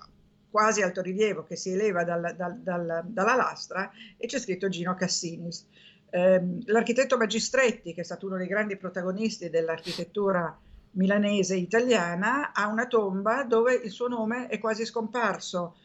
quasi 0.50 0.82
alto 0.82 1.02
rilievo 1.02 1.44
che 1.44 1.56
si 1.56 1.72
eleva 1.72 2.04
dal, 2.04 2.36
dal, 2.36 2.60
dal, 2.60 3.04
dalla 3.08 3.36
lastra 3.36 3.92
e 4.18 4.28
c'è 4.28 4.40
scritto 4.40 4.70
Gino 4.70 4.94
Cassinis. 4.94 5.66
Eh, 6.10 6.60
l'architetto 6.66 7.18
Magistretti, 7.18 7.94
che 7.94 8.02
è 8.02 8.04
stato 8.04 8.28
uno 8.28 8.38
dei 8.38 8.46
grandi 8.46 8.78
protagonisti 8.78 9.50
dell'architettura 9.50 10.56
milanese 10.92 11.56
italiana, 11.56 12.54
ha 12.54 12.68
una 12.68 12.86
tomba 12.86 13.44
dove 13.46 13.74
il 13.74 13.90
suo 13.90 14.08
nome 14.08 14.48
è 14.48 14.60
quasi 14.60 14.86
scomparso. 14.86 15.76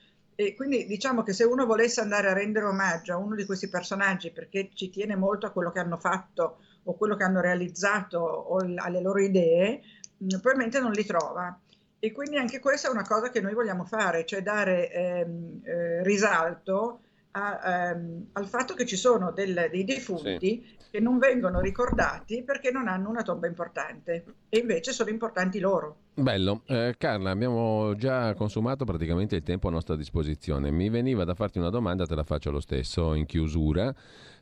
E 0.40 0.54
quindi 0.54 0.86
diciamo 0.86 1.24
che 1.24 1.32
se 1.32 1.42
uno 1.42 1.66
volesse 1.66 2.00
andare 2.00 2.30
a 2.30 2.32
rendere 2.32 2.66
omaggio 2.66 3.12
a 3.12 3.16
uno 3.16 3.34
di 3.34 3.44
questi 3.44 3.68
personaggi 3.68 4.30
perché 4.30 4.70
ci 4.72 4.88
tiene 4.88 5.16
molto 5.16 5.46
a 5.46 5.50
quello 5.50 5.72
che 5.72 5.80
hanno 5.80 5.96
fatto 5.96 6.58
o 6.84 6.94
quello 6.94 7.16
che 7.16 7.24
hanno 7.24 7.40
realizzato 7.40 8.20
o 8.20 8.58
alle 8.76 9.00
loro 9.00 9.18
idee, 9.18 9.82
mm, 10.22 10.28
probabilmente 10.40 10.78
non 10.78 10.92
li 10.92 11.04
trova. 11.04 11.58
E 11.98 12.12
quindi 12.12 12.36
anche 12.36 12.60
questa 12.60 12.86
è 12.86 12.92
una 12.92 13.02
cosa 13.02 13.30
che 13.30 13.40
noi 13.40 13.52
vogliamo 13.52 13.84
fare, 13.84 14.24
cioè 14.24 14.40
dare 14.40 14.92
ehm, 14.92 15.60
eh, 15.64 16.02
risalto 16.04 17.00
a, 17.32 17.90
ehm, 17.90 18.28
al 18.32 18.46
fatto 18.46 18.74
che 18.74 18.86
ci 18.86 18.96
sono 18.96 19.32
del, 19.32 19.68
dei 19.70 19.84
defunti 19.84 20.64
sì. 20.66 20.76
che 20.90 21.00
non 21.00 21.18
vengono 21.18 21.60
ricordati 21.60 22.42
perché 22.42 22.70
non 22.70 22.88
hanno 22.88 23.08
una 23.08 23.22
tomba 23.22 23.46
importante 23.46 24.24
e 24.48 24.58
invece 24.58 24.92
sono 24.92 25.10
importanti 25.10 25.58
loro. 25.58 25.96
Bello. 26.14 26.62
Eh, 26.66 26.94
Carla, 26.98 27.30
abbiamo 27.30 27.94
già 27.96 28.34
consumato 28.34 28.84
praticamente 28.84 29.36
il 29.36 29.42
tempo 29.42 29.68
a 29.68 29.70
nostra 29.70 29.94
disposizione. 29.94 30.70
Mi 30.70 30.88
veniva 30.88 31.24
da 31.24 31.34
farti 31.34 31.58
una 31.58 31.70
domanda, 31.70 32.06
te 32.06 32.14
la 32.14 32.24
faccio 32.24 32.50
lo 32.50 32.60
stesso 32.60 33.14
in 33.14 33.26
chiusura. 33.26 33.94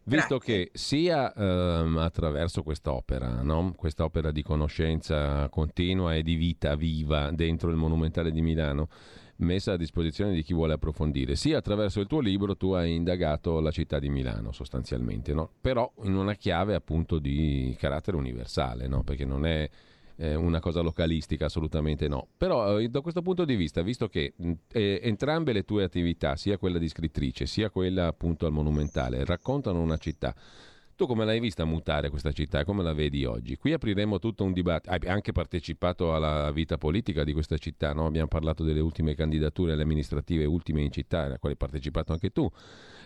Visto 0.08 0.36
Grazie. 0.38 0.54
che 0.54 0.70
sia 0.72 1.34
ehm, 1.34 1.98
attraverso 1.98 2.62
quest'opera, 2.62 3.42
no? 3.42 3.74
quest'opera 3.76 4.30
di 4.30 4.40
conoscenza 4.40 5.48
continua 5.48 6.14
e 6.14 6.22
di 6.22 6.36
vita 6.36 6.76
viva 6.76 7.32
dentro 7.32 7.70
il 7.70 7.76
Monumentale 7.76 8.30
di 8.30 8.40
Milano, 8.40 8.88
messa 9.38 9.72
a 9.72 9.76
disposizione 9.76 10.32
di 10.32 10.42
chi 10.42 10.54
vuole 10.54 10.74
approfondire. 10.74 11.36
Sia 11.36 11.58
attraverso 11.58 12.00
il 12.00 12.06
tuo 12.06 12.20
libro 12.20 12.56
tu 12.56 12.72
hai 12.72 12.94
indagato 12.94 13.60
la 13.60 13.70
città 13.70 13.98
di 13.98 14.08
Milano 14.08 14.52
sostanzialmente, 14.52 15.32
no? 15.34 15.50
però 15.60 15.92
in 16.04 16.14
una 16.14 16.34
chiave 16.34 16.74
appunto 16.74 17.18
di 17.18 17.74
carattere 17.78 18.16
universale, 18.16 18.86
no? 18.88 19.02
perché 19.02 19.24
non 19.24 19.46
è 19.46 19.68
eh, 20.16 20.34
una 20.34 20.60
cosa 20.60 20.80
localistica, 20.80 21.46
assolutamente 21.46 22.08
no. 22.08 22.28
Però 22.36 22.78
eh, 22.78 22.88
da 22.88 23.00
questo 23.00 23.22
punto 23.22 23.44
di 23.44 23.56
vista, 23.56 23.82
visto 23.82 24.08
che 24.08 24.32
mh, 24.36 24.52
eh, 24.72 25.00
entrambe 25.02 25.52
le 25.52 25.64
tue 25.64 25.84
attività, 25.84 26.36
sia 26.36 26.58
quella 26.58 26.78
di 26.78 26.88
scrittrice 26.88 27.46
sia 27.46 27.70
quella 27.70 28.06
appunto 28.06 28.46
al 28.46 28.52
monumentale, 28.52 29.24
raccontano 29.24 29.80
una 29.80 29.98
città 29.98 30.34
tu 30.96 31.06
come 31.06 31.24
l'hai 31.24 31.38
vista 31.38 31.64
mutare 31.64 32.10
questa 32.10 32.32
città 32.32 32.60
e 32.60 32.64
come 32.64 32.82
la 32.82 32.94
vedi 32.94 33.24
oggi? 33.24 33.56
Qui 33.56 33.72
apriremo 33.72 34.18
tutto 34.18 34.42
un 34.44 34.52
dibattito. 34.52 34.92
Hai 34.92 35.08
anche 35.08 35.30
partecipato 35.30 36.14
alla 36.14 36.50
vita 36.50 36.78
politica 36.78 37.22
di 37.22 37.32
questa 37.32 37.58
città, 37.58 37.92
no? 37.92 38.06
abbiamo 38.06 38.28
parlato 38.28 38.64
delle 38.64 38.80
ultime 38.80 39.14
candidature 39.14 39.72
alle 39.72 39.82
amministrative 39.82 40.46
ultime 40.46 40.82
in 40.82 40.90
città, 40.90 41.24
alle 41.24 41.38
quali 41.38 41.54
hai 41.54 41.56
partecipato 41.56 42.12
anche 42.12 42.30
tu. 42.30 42.50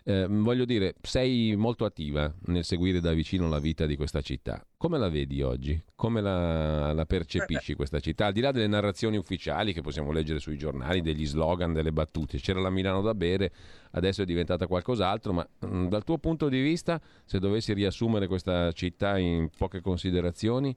Eh, 0.05 0.27
voglio 0.29 0.65
dire, 0.65 0.95
sei 1.03 1.55
molto 1.57 1.85
attiva 1.85 2.33
nel 2.47 2.65
seguire 2.65 3.01
da 3.01 3.13
vicino 3.13 3.49
la 3.49 3.59
vita 3.59 3.85
di 3.87 3.97
questa 3.97 4.21
città. 4.21 4.65
Come 4.81 4.97
la 4.97 5.11
vedi 5.11 5.43
oggi? 5.43 5.79
Come 5.95 6.23
la, 6.23 6.95
la 6.95 7.05
percepisci 7.05 7.75
questa 7.75 8.01
città? 8.01 8.25
Al 8.25 8.33
di 8.33 8.41
là 8.41 8.51
delle 8.51 8.67
narrazioni 8.67 9.19
ufficiali 9.19 9.75
che 9.75 9.83
possiamo 9.83 10.11
leggere 10.11 10.39
sui 10.39 10.57
giornali, 10.57 11.03
degli 11.03 11.27
slogan, 11.27 11.75
delle 11.75 11.93
battute, 11.93 12.39
c'era 12.39 12.61
la 12.61 12.71
Milano 12.71 13.03
da 13.03 13.15
bere, 13.15 13.53
adesso 13.91 14.23
è 14.23 14.25
diventata 14.25 14.67
qualcos'altro, 14.67 15.35
ma 15.35 15.47
mh, 15.59 15.67
mm, 15.67 15.87
dal 15.89 16.03
tuo 16.03 16.17
punto 16.17 16.49
di 16.49 16.63
vista, 16.63 16.99
se 17.27 17.39
dovessi 17.39 17.75
riassumere 17.75 18.27
questa 18.27 18.73
città 18.73 19.19
in 19.19 19.51
poche 19.55 19.83
considerazioni, 19.83 20.75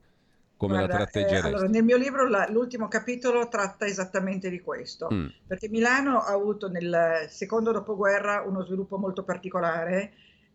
come 0.54 0.74
Guarda, 0.74 0.98
la 0.98 0.98
tratteggeresti? 0.98 1.46
Eh, 1.46 1.48
allora, 1.48 1.68
nel 1.68 1.84
mio 1.84 1.96
libro 1.96 2.28
la, 2.28 2.46
l'ultimo 2.50 2.88
capitolo 2.88 3.48
tratta 3.48 3.86
esattamente 3.86 4.50
di 4.50 4.60
questo, 4.60 5.08
mm. 5.10 5.26
perché 5.46 5.70
Milano 5.70 6.18
ha 6.18 6.30
avuto 6.34 6.68
nel 6.68 7.24
secondo 7.30 7.72
dopoguerra 7.72 8.42
uno 8.46 8.64
sviluppo 8.64 8.98
molto 8.98 9.22
particolare 9.22 10.12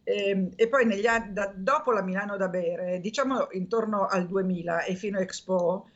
e, 0.10 0.30
ehm, 0.30 0.50
e 0.56 0.68
poi 0.68 0.86
negli 0.86 1.06
anni, 1.06 1.34
da, 1.34 1.52
dopo 1.56 1.92
la 1.92 2.02
Milano 2.02 2.36
da 2.36 2.48
bere, 2.48 3.00
diciamo 3.00 3.50
intorno 3.52 4.08
al 4.08 4.26
2000 4.26 4.84
e 4.84 4.96
fino 4.96 5.20
a 5.20 5.22
Expo, 5.22 5.88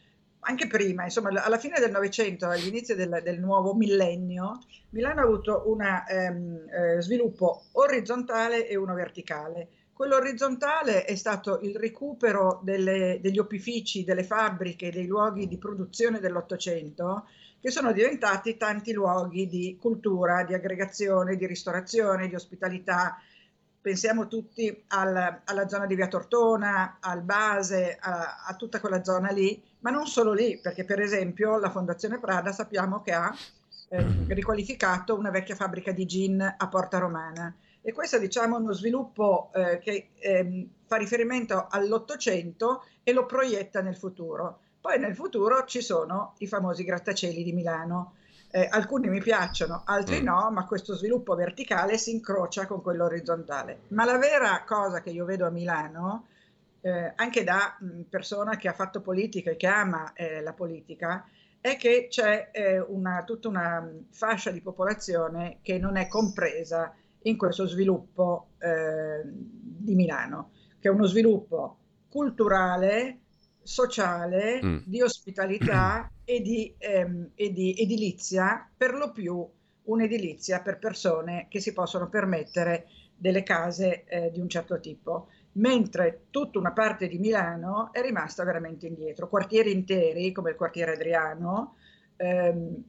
anche 0.42 0.68
prima, 0.68 1.06
insomma, 1.06 1.30
alla 1.42 1.58
fine 1.58 1.80
del 1.80 1.90
Novecento, 1.90 2.48
all'inizio 2.48 2.96
del, 2.96 3.22
del, 3.24 3.40
nuovo 3.40 3.74
millennio, 3.74 4.60
Milano 4.90 5.22
ha 5.22 5.24
avuto 5.24 5.64
un 5.68 5.82
ehm, 5.82 6.66
eh, 6.70 7.02
sviluppo 7.02 7.64
orizzontale 7.72 8.68
e 8.68 8.76
uno 8.76 8.94
verticale. 8.94 9.70
Quello 9.94 10.16
orizzontale 10.16 11.06
è 11.06 11.16
stato 11.16 11.60
il 11.62 11.76
recupero 11.78 12.60
delle, 12.64 13.20
degli 13.22 13.40
opifici, 13.40 14.04
delle 14.04 14.24
fabbriche, 14.24 14.92
dei 14.92 15.08
luoghi 15.08 15.48
di 15.48 15.58
produzione 15.58 16.20
dell'Ottocento, 16.20 17.26
che 17.62 17.72
sono 17.72 17.94
diventati 17.94 18.58
tanti 18.58 18.92
luoghi 18.92 19.48
di 19.48 19.78
cultura, 19.80 20.44
di 20.44 20.54
aggregazione, 20.54 21.38
di 21.38 21.48
ristorazione, 21.48 22.28
di 22.28 22.36
ospitalità, 22.36 23.18
pensiamo 23.84 24.30
tutti 24.30 24.84
al, 24.88 25.42
alla 25.44 25.68
zona 25.68 25.86
di 25.86 25.96
Via 25.96 26.08
Tortona, 26.08 27.00
al 27.02 27.22
Base, 27.22 27.98
a, 28.00 28.46
a, 28.48 28.56
tutta 28.56 28.80
quella 28.80 29.04
zona 29.04 29.30
lì, 29.30 29.62
ma 29.80 29.90
non 29.90 30.08
solo 30.08 30.32
lì, 30.32 30.58
perché 30.58 30.86
per 30.86 31.02
esempio 31.02 31.60
la 31.60 31.70
Fondazione 31.70 32.18
Prada 32.18 32.54
sappiamo 32.54 33.02
che 33.02 33.12
ha 33.12 33.36
eh, 33.90 34.06
riqualificato 34.30 35.18
una 35.18 35.32
vecchia 35.32 35.56
fabbrica 35.56 35.92
di 35.92 36.06
gin 36.06 36.56
a 36.58 36.68
Porta 36.70 36.98
Romana. 36.98 37.54
E 37.82 37.92
questo 37.92 38.18
diciamo, 38.18 38.56
è 38.56 38.62
uno 38.62 38.72
sviluppo 38.72 39.52
eh, 39.54 39.80
che 39.80 40.12
eh, 40.18 40.68
fa 40.86 40.96
riferimento 40.96 41.68
all'Ottocento 41.70 42.86
e 43.04 43.12
lo 43.12 43.26
proietta 43.26 43.82
nel 43.82 43.98
futuro. 43.98 44.60
Poi 44.80 44.98
nel 44.98 45.14
futuro 45.14 45.66
ci 45.66 45.82
sono 45.82 46.36
i 46.38 46.48
famosi 46.48 46.86
grattacieli 46.86 47.44
di 47.44 47.52
Milano, 47.52 48.14
eh, 48.56 48.68
alcuni 48.70 49.10
mi 49.10 49.20
piacciono, 49.20 49.82
altri 49.84 50.22
mm. 50.22 50.26
no, 50.26 50.52
ma 50.52 50.68
questo 50.68 50.94
sviluppo 50.94 51.34
verticale 51.34 51.98
si 51.98 52.12
incrocia 52.12 52.68
con 52.68 52.84
quello 52.84 53.06
orizzontale. 53.06 53.80
Ma 53.88 54.06
la 54.06 54.20
vera 54.20 54.64
cosa 54.64 55.02
che 55.02 55.10
io 55.10 55.26
vedo 55.26 55.48
a 55.48 55.50
Milano 55.50 56.28
eh, 56.82 57.14
anche 57.16 57.44
da 57.44 57.76
mh, 57.80 58.02
persona 58.02 58.56
che 58.56 58.68
ha 58.68 58.74
fatto 58.74 59.02
politica 59.02 59.50
e 59.50 59.56
che 59.56 59.66
ama 59.66 60.14
eh, 60.14 60.40
la 60.44 60.54
politica, 60.54 61.28
è 61.60 61.78
che 61.78 62.06
c'è 62.12 62.52
eh, 62.52 62.80
una, 62.80 63.24
tutta 63.24 63.48
una 63.48 63.90
fascia 64.12 64.52
di 64.52 64.62
popolazione 64.62 65.58
che 65.64 65.80
non 65.80 65.98
è 65.98 66.08
compresa 66.08 66.94
in 67.24 67.38
questo 67.38 67.66
sviluppo 67.66 68.50
eh, 68.60 69.24
di 69.26 69.96
Milano, 69.96 70.52
che 70.80 70.90
è 70.90 70.92
uno 70.92 71.08
sviluppo 71.08 71.78
culturale, 72.08 73.22
sociale, 73.64 74.64
mm. 74.64 74.78
di 74.86 75.02
ospitalità 75.02 76.10
e 76.24 76.42
di, 76.42 76.74
ehm, 76.78 77.32
e 77.36 77.52
di 77.52 77.76
edilizia, 77.78 78.70
per 78.76 78.94
lo 78.94 79.12
più 79.12 79.48
un'edilizia 79.84 80.62
per 80.62 80.80
persone 80.80 81.48
che 81.50 81.60
si 81.60 81.74
possono 81.74 82.08
permettere 82.08 82.88
delle 83.16 83.44
case 83.44 84.04
eh, 84.06 84.32
di 84.32 84.40
un 84.40 84.50
certo 84.50 84.80
tipo, 84.80 85.28
mentre 85.54 86.26
tutta 86.30 86.60
una 86.60 86.72
parte 86.72 87.08
di 87.08 87.18
Milano 87.18 87.92
è 87.92 88.02
rimasta 88.02 88.44
veramente 88.44 88.88
indietro. 88.88 89.30
Quartieri 89.30 89.72
interi, 89.72 90.32
come 90.32 90.52
il 90.52 90.56
quartiere 90.56 90.94
Adriano, 90.94 91.76
ehm, 92.18 92.84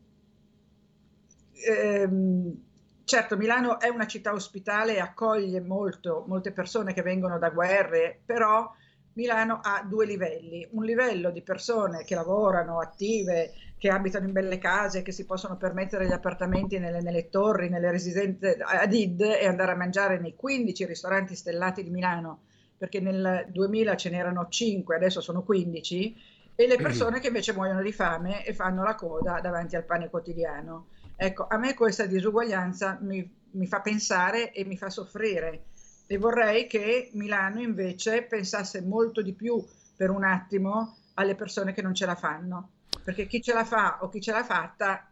ehm, 1.67 2.63
certo 3.05 3.37
Milano 3.37 3.79
è 3.79 3.89
una 3.89 4.07
città 4.07 4.33
ospitale 4.33 4.97
e 4.97 5.01
accoglie 5.01 5.61
molto, 5.61 6.25
molte 6.27 6.53
persone 6.53 6.95
che 6.95 7.03
vengono 7.03 7.39
da 7.39 7.51
guerre, 7.51 8.21
però 8.25 8.71
Milano 9.15 9.61
ha 9.63 9.85
due 9.89 10.07
livelli, 10.07 10.67
un 10.73 10.85
livello 10.85 11.31
di 11.31 11.43
persone 11.43 12.05
che 12.05 12.15
lavorano, 12.15 12.81
attive, 12.81 13.53
che 13.79 13.89
abitano 13.89 14.27
in 14.27 14.33
belle 14.33 14.59
case, 14.59 15.03
che 15.03 15.13
si 15.13 15.25
possono 15.25 15.57
permettere 15.57 16.07
gli 16.07 16.13
appartamenti 16.13 16.79
nelle, 16.79 17.01
nelle 17.01 17.29
torri, 17.29 17.69
nelle 17.69 17.91
residenze 17.91 18.57
ad 18.61 18.93
Id 18.93 19.21
e 19.21 19.47
andare 19.47 19.73
a 19.73 19.77
mangiare 19.77 20.19
nei 20.19 20.35
15 20.35 20.87
ristoranti 20.87 21.37
stellati 21.37 21.83
di 21.83 21.91
Milano, 21.91 22.43
perché 22.77 23.01
nel 23.01 23.47
2000 23.51 23.97
ce 23.97 24.11
n'erano 24.11 24.49
5, 24.49 24.97
adesso 24.97 25.21
sono 25.21 25.43
15, 25.43 26.17
e 26.57 26.67
le 26.67 26.77
persone 26.77 27.21
che 27.21 27.29
invece 27.29 27.53
muoiono 27.53 27.83
di 27.83 27.93
fame 27.93 28.45
e 28.45 28.55
fanno 28.55 28.83
la 28.83 28.95
coda 28.95 29.41
davanti 29.41 29.77
al 29.77 29.85
pane 29.85 30.09
quotidiano. 30.09 30.87
Ecco, 31.17 31.47
a 31.49 31.57
me 31.57 31.75
questa 31.75 32.07
disuguaglianza 32.07 32.99
mi, 33.01 33.29
mi 33.53 33.67
fa 33.67 33.81
pensare 33.81 34.53
e 34.53 34.65
mi 34.65 34.77
fa 34.77 34.91
soffrire 34.91 35.67
e 36.07 36.19
vorrei 36.19 36.67
che 36.67 37.11
Milano 37.15 37.61
invece 37.61 38.23
pensasse 38.23 38.83
molto 38.83 39.23
di 39.23 39.33
più 39.33 39.65
per 39.97 40.11
un 40.11 40.25
attimo 40.25 40.97
alle 41.15 41.35
persone 41.35 41.73
che 41.73 41.83
non 41.83 41.95
ce 41.95 42.07
la 42.07 42.15
fanno, 42.15 42.71
perché 43.03 43.27
chi 43.27 43.41
ce 43.41 43.53
la 43.53 43.65
fa 43.65 43.99
o 44.03 44.09
chi 44.09 44.21
ce 44.21 44.33
l'ha 44.33 44.45
fatta 44.45 45.09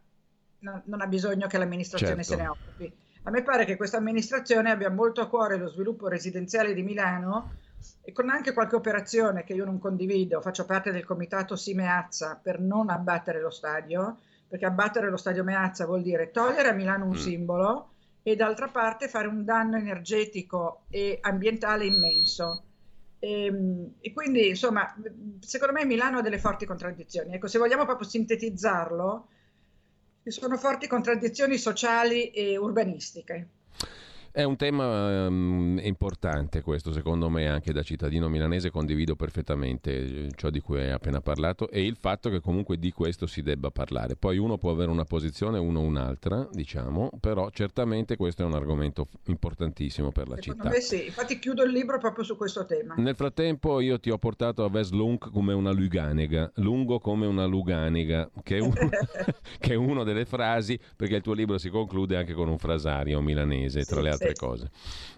no, 0.59 0.81
non 0.85 1.01
ha 1.01 1.07
bisogno 1.07 1.47
che 1.47 1.57
l'amministrazione 1.57 2.23
certo. 2.23 2.31
se 2.31 2.41
ne 2.41 2.47
occupi. 2.47 2.93
A 3.23 3.31
me 3.31 3.41
pare 3.41 3.65
che 3.65 3.77
questa 3.77 3.97
amministrazione 3.97 4.69
abbia 4.69 4.89
molto 4.89 5.21
a 5.21 5.27
cuore 5.27 5.57
lo 5.57 5.69
sviluppo 5.69 6.09
residenziale 6.09 6.73
di 6.73 6.83
Milano 6.83 7.53
e 8.01 8.11
con 8.11 8.29
anche 8.29 8.53
qualche 8.53 8.75
operazione 8.75 9.43
che 9.45 9.53
io 9.53 9.65
non 9.65 9.79
condivido, 9.79 10.41
faccio 10.41 10.65
parte 10.65 10.91
del 10.91 11.05
comitato 11.05 11.55
Simeazza 11.55 12.39
per 12.41 12.59
non 12.59 12.89
abbattere 12.89 13.39
lo 13.39 13.49
stadio, 13.49 14.17
perché 14.47 14.65
abbattere 14.65 15.09
lo 15.09 15.17
stadio 15.17 15.43
Meazza 15.43 15.85
vuol 15.85 16.01
dire 16.01 16.31
togliere 16.31 16.69
a 16.69 16.73
Milano 16.73 17.05
un 17.05 17.11
mm. 17.11 17.19
simbolo 17.19 17.92
e 18.23 18.35
d'altra 18.37 18.69
parte 18.69 19.09
fare 19.09 19.27
un 19.27 19.43
danno 19.43 19.77
energetico 19.77 20.83
e 20.89 21.19
ambientale 21.21 21.85
immenso. 21.85 22.63
E, 23.19 23.45
ehm, 23.45 23.93
e, 23.99 24.13
quindi, 24.13 24.47
insomma, 24.47 24.95
secondo 25.39 25.73
me 25.73 25.85
Milano 25.85 26.19
ha 26.19 26.21
delle 26.21 26.39
forti 26.39 26.65
contraddizioni. 26.65 27.33
Ecco, 27.33 27.47
se 27.47 27.59
vogliamo 27.59 27.85
proprio 27.85 28.07
sintetizzarlo, 28.07 29.27
ci 30.23 30.31
sono 30.31 30.57
forti 30.57 30.87
contraddizioni 30.87 31.57
sociali 31.57 32.29
e 32.31 32.57
urbanistiche. 32.57 33.47
È 34.35 34.41
un 34.41 34.55
tema 34.55 35.27
um, 35.27 35.79
importante 35.83 36.63
questo, 36.63 36.91
secondo 36.91 37.29
me, 37.29 37.47
anche 37.47 37.71
da 37.71 37.83
cittadino 37.83 38.29
milanese 38.29 38.71
condivido 38.71 39.15
perfettamente 39.15 39.91
eh, 40.25 40.29
ciò 40.35 40.49
di 40.49 40.59
cui 40.59 40.79
hai 40.79 40.89
appena 40.89 41.21
parlato 41.21 41.69
e 41.69 41.85
il 41.85 41.95
fatto 41.95 42.31
che 42.31 42.39
comunque 42.39 42.79
di 42.79 42.91
questo 42.91 43.27
si 43.27 43.43
debba 43.43 43.69
parlare. 43.69 44.15
Poi 44.15 44.39
uno 44.39 44.57
può 44.57 44.71
avere 44.71 44.89
una 44.89 45.03
posizione, 45.03 45.59
uno 45.59 45.81
un'altra, 45.81 46.49
diciamo, 46.51 47.11
però 47.19 47.51
certamente 47.51 48.15
questo 48.15 48.41
è 48.41 48.45
un 48.45 48.55
argomento 48.55 49.07
importantissimo 49.25 50.11
per 50.11 50.27
la 50.27 50.37
secondo 50.37 50.63
città. 50.63 50.75
Me 50.75 50.81
sì, 50.81 51.05
infatti 51.05 51.37
chiudo 51.37 51.61
il 51.61 51.71
libro 51.71 51.99
proprio 51.99 52.23
su 52.23 52.35
questo 52.35 52.65
tema. 52.65 52.95
Nel 52.97 53.15
frattempo 53.15 53.81
io 53.81 53.99
ti 53.99 54.09
ho 54.09 54.17
portato 54.17 54.63
a 54.63 54.69
Veslunk 54.69 55.29
come 55.29 55.53
una 55.53 55.71
luganega, 55.71 56.53
lungo 56.55 56.97
come 56.97 57.27
una 57.27 57.45
luganega, 57.45 58.31
che 58.41 58.57
è, 58.57 58.61
un, 58.61 58.73
che 59.59 59.73
è 59.73 59.75
una 59.75 60.01
delle 60.01 60.25
frasi, 60.25 60.79
perché 60.95 61.17
il 61.17 61.21
tuo 61.21 61.33
libro 61.33 61.59
si 61.59 61.69
conclude 61.69 62.17
anche 62.17 62.33
con 62.33 62.49
un 62.49 62.57
frasario 62.57 63.21
milanese, 63.21 63.83
tra 63.83 64.01
le 64.01 64.09
altre 64.09 64.21
altre 64.23 64.33
cose. 64.33 64.69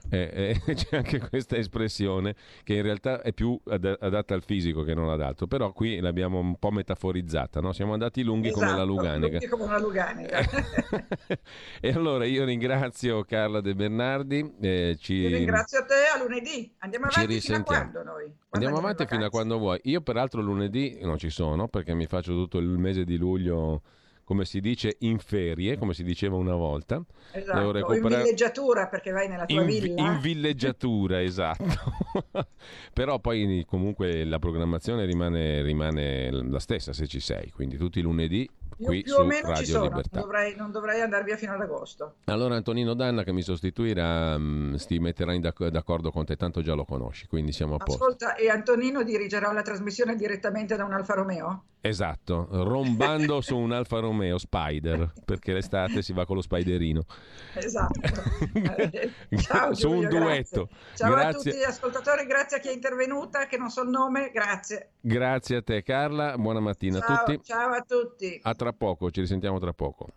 Eh, 0.09 0.59
eh, 0.65 0.73
c'è 0.75 0.97
anche 0.97 1.19
questa 1.19 1.55
espressione 1.55 2.35
che 2.63 2.75
in 2.75 2.83
realtà 2.83 3.21
è 3.21 3.33
più 3.33 3.59
ad- 3.67 3.97
adatta 3.99 4.33
al 4.33 4.43
fisico 4.43 4.83
che 4.83 4.93
non 4.93 5.09
ad 5.09 5.21
altro, 5.21 5.47
però 5.47 5.71
qui 5.71 5.99
l'abbiamo 5.99 6.39
un 6.39 6.57
po' 6.57 6.71
metaforizzata, 6.71 7.59
no? 7.59 7.73
siamo 7.73 7.93
andati 7.93 8.23
lunghi 8.23 8.49
esatto, 8.49 8.65
come 8.65 8.77
la 8.77 8.83
Luganega. 8.83 9.27
Lunghi 9.27 9.47
come 9.47 9.63
una 9.63 9.79
Luganega. 9.79 10.39
e 11.81 11.89
allora 11.89 12.25
io 12.25 12.45
ringrazio 12.45 13.23
Carla 13.23 13.61
De 13.61 13.73
Bernardi. 13.73 14.55
Eh, 14.61 14.97
ci... 14.99 15.27
ringrazio 15.27 15.79
a 15.79 15.85
te 15.85 16.05
a 16.13 16.21
lunedì. 16.21 16.73
Andiamo 16.79 17.07
avanti 17.07 17.41
fino 17.41 17.57
a 17.57 17.63
quando 17.63 18.03
noi? 18.03 18.23
Quando 18.23 18.67
andiamo 18.67 18.77
avanti 18.77 19.05
fino 19.07 19.25
a 19.25 19.29
quando 19.29 19.57
vuoi. 19.57 19.79
Io 19.83 20.01
peraltro 20.01 20.41
lunedì 20.41 20.99
non 21.01 21.17
ci 21.17 21.29
sono 21.29 21.67
perché 21.67 21.93
mi 21.93 22.05
faccio 22.05 22.33
tutto 22.33 22.59
il 22.59 22.67
mese 22.67 23.03
di 23.03 23.17
luglio 23.17 23.81
come 24.25 24.43
si 24.43 24.59
dice, 24.59 24.97
in 24.99 25.19
ferie, 25.19 25.77
come 25.77 25.93
si 25.93 26.03
diceva 26.03 26.35
una 26.35 26.55
volta. 26.55 27.01
Esatto, 27.31 27.57
Devo 27.57 27.71
recuperare... 27.71 28.15
in 28.15 28.21
villeggiatura 28.23 28.87
perché 28.87 29.11
vai 29.11 29.29
nella 29.29 29.45
tua 29.45 29.61
in, 29.61 29.67
villa. 29.67 30.01
In 30.01 30.19
villeggiatura, 30.19 31.21
esatto. 31.21 31.63
Però 32.91 33.19
poi 33.19 33.63
comunque 33.67 34.25
la 34.25 34.39
programmazione 34.39 35.05
rimane, 35.05 35.61
rimane 35.61 36.31
la 36.31 36.59
stessa 36.59 36.91
se 36.91 37.07
ci 37.07 37.19
sei, 37.19 37.51
quindi 37.51 37.77
tutti 37.77 37.99
i 37.99 38.01
lunedì 38.01 38.49
io 38.77 38.87
qui 38.87 39.03
più 39.03 39.13
su 39.13 39.19
o 39.19 39.25
meno 39.25 39.47
Radio 39.47 39.63
ci 39.63 39.71
sono, 39.71 39.85
Libertà. 39.85 40.19
Dovrei, 40.19 40.55
non 40.55 40.71
dovrei 40.71 41.01
andare 41.01 41.23
via 41.23 41.37
fino 41.37 41.53
ad 41.53 41.61
agosto. 41.61 42.15
Allora 42.25 42.55
Antonino 42.55 42.93
Danna 42.93 43.23
che 43.23 43.31
mi 43.31 43.41
sostituirà 43.41 44.35
um, 44.35 44.75
si 44.75 44.99
metterà 44.99 45.37
d'ac- 45.37 45.67
d'accordo 45.67 46.11
con 46.11 46.25
te, 46.25 46.35
tanto 46.35 46.61
già 46.61 46.73
lo 46.73 46.83
conosci, 46.83 47.27
quindi 47.27 47.53
siamo 47.53 47.75
a 47.75 47.77
posto. 47.77 48.03
Ascolta, 48.03 48.35
e 48.35 48.49
Antonino 48.49 49.03
dirigerà 49.03 49.51
la 49.53 49.61
trasmissione 49.61 50.15
direttamente 50.15 50.75
da 50.75 50.83
un 50.83 50.93
Alfa 50.93 51.13
Romeo? 51.13 51.63
Esatto, 51.87 52.47
rombando 52.49 53.41
su 53.41 53.55
un 53.55 53.71
Alfa 53.71 53.99
Romeo 53.99 54.39
Spider, 54.39 55.13
perché 55.23 55.53
l'estate 55.53 56.01
si 56.01 56.13
va 56.13 56.25
con 56.25 56.35
lo 56.35 56.41
Spiderino. 56.41 57.05
Esatto. 57.53 57.99
Ciao, 59.37 59.75
su 59.75 59.91
un 59.91 60.07
duetto. 60.07 60.67
Ciao 60.95 61.11
grazie. 61.11 61.29
a 61.29 61.33
tutti 61.33 61.57
gli 61.57 61.63
ascoltatori, 61.63 62.25
grazie 62.25 62.57
a 62.57 62.59
chi 62.59 62.69
è 62.69 62.73
intervenuta, 62.73 63.45
che 63.45 63.59
non 63.59 63.69
so 63.69 63.83
il 63.83 63.89
nome, 63.89 64.31
grazie. 64.31 64.93
Grazie 64.99 65.57
a 65.57 65.61
te 65.61 65.83
Carla, 65.83 66.35
buona 66.39 66.59
mattina 66.59 66.99
ciao, 67.01 67.17
a 67.17 67.23
tutti. 67.23 67.43
Ciao 67.43 67.71
a 67.71 67.81
tutti. 67.81 68.39
A 68.41 68.55
tra 68.55 68.73
poco, 68.73 69.11
ci 69.11 69.19
risentiamo 69.19 69.59
tra 69.59 69.73
poco. 69.73 70.07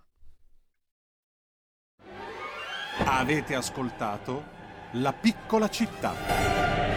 Avete 3.05 3.55
ascoltato 3.55 4.43
La 4.93 5.13
piccola 5.13 5.69
città. 5.69 6.88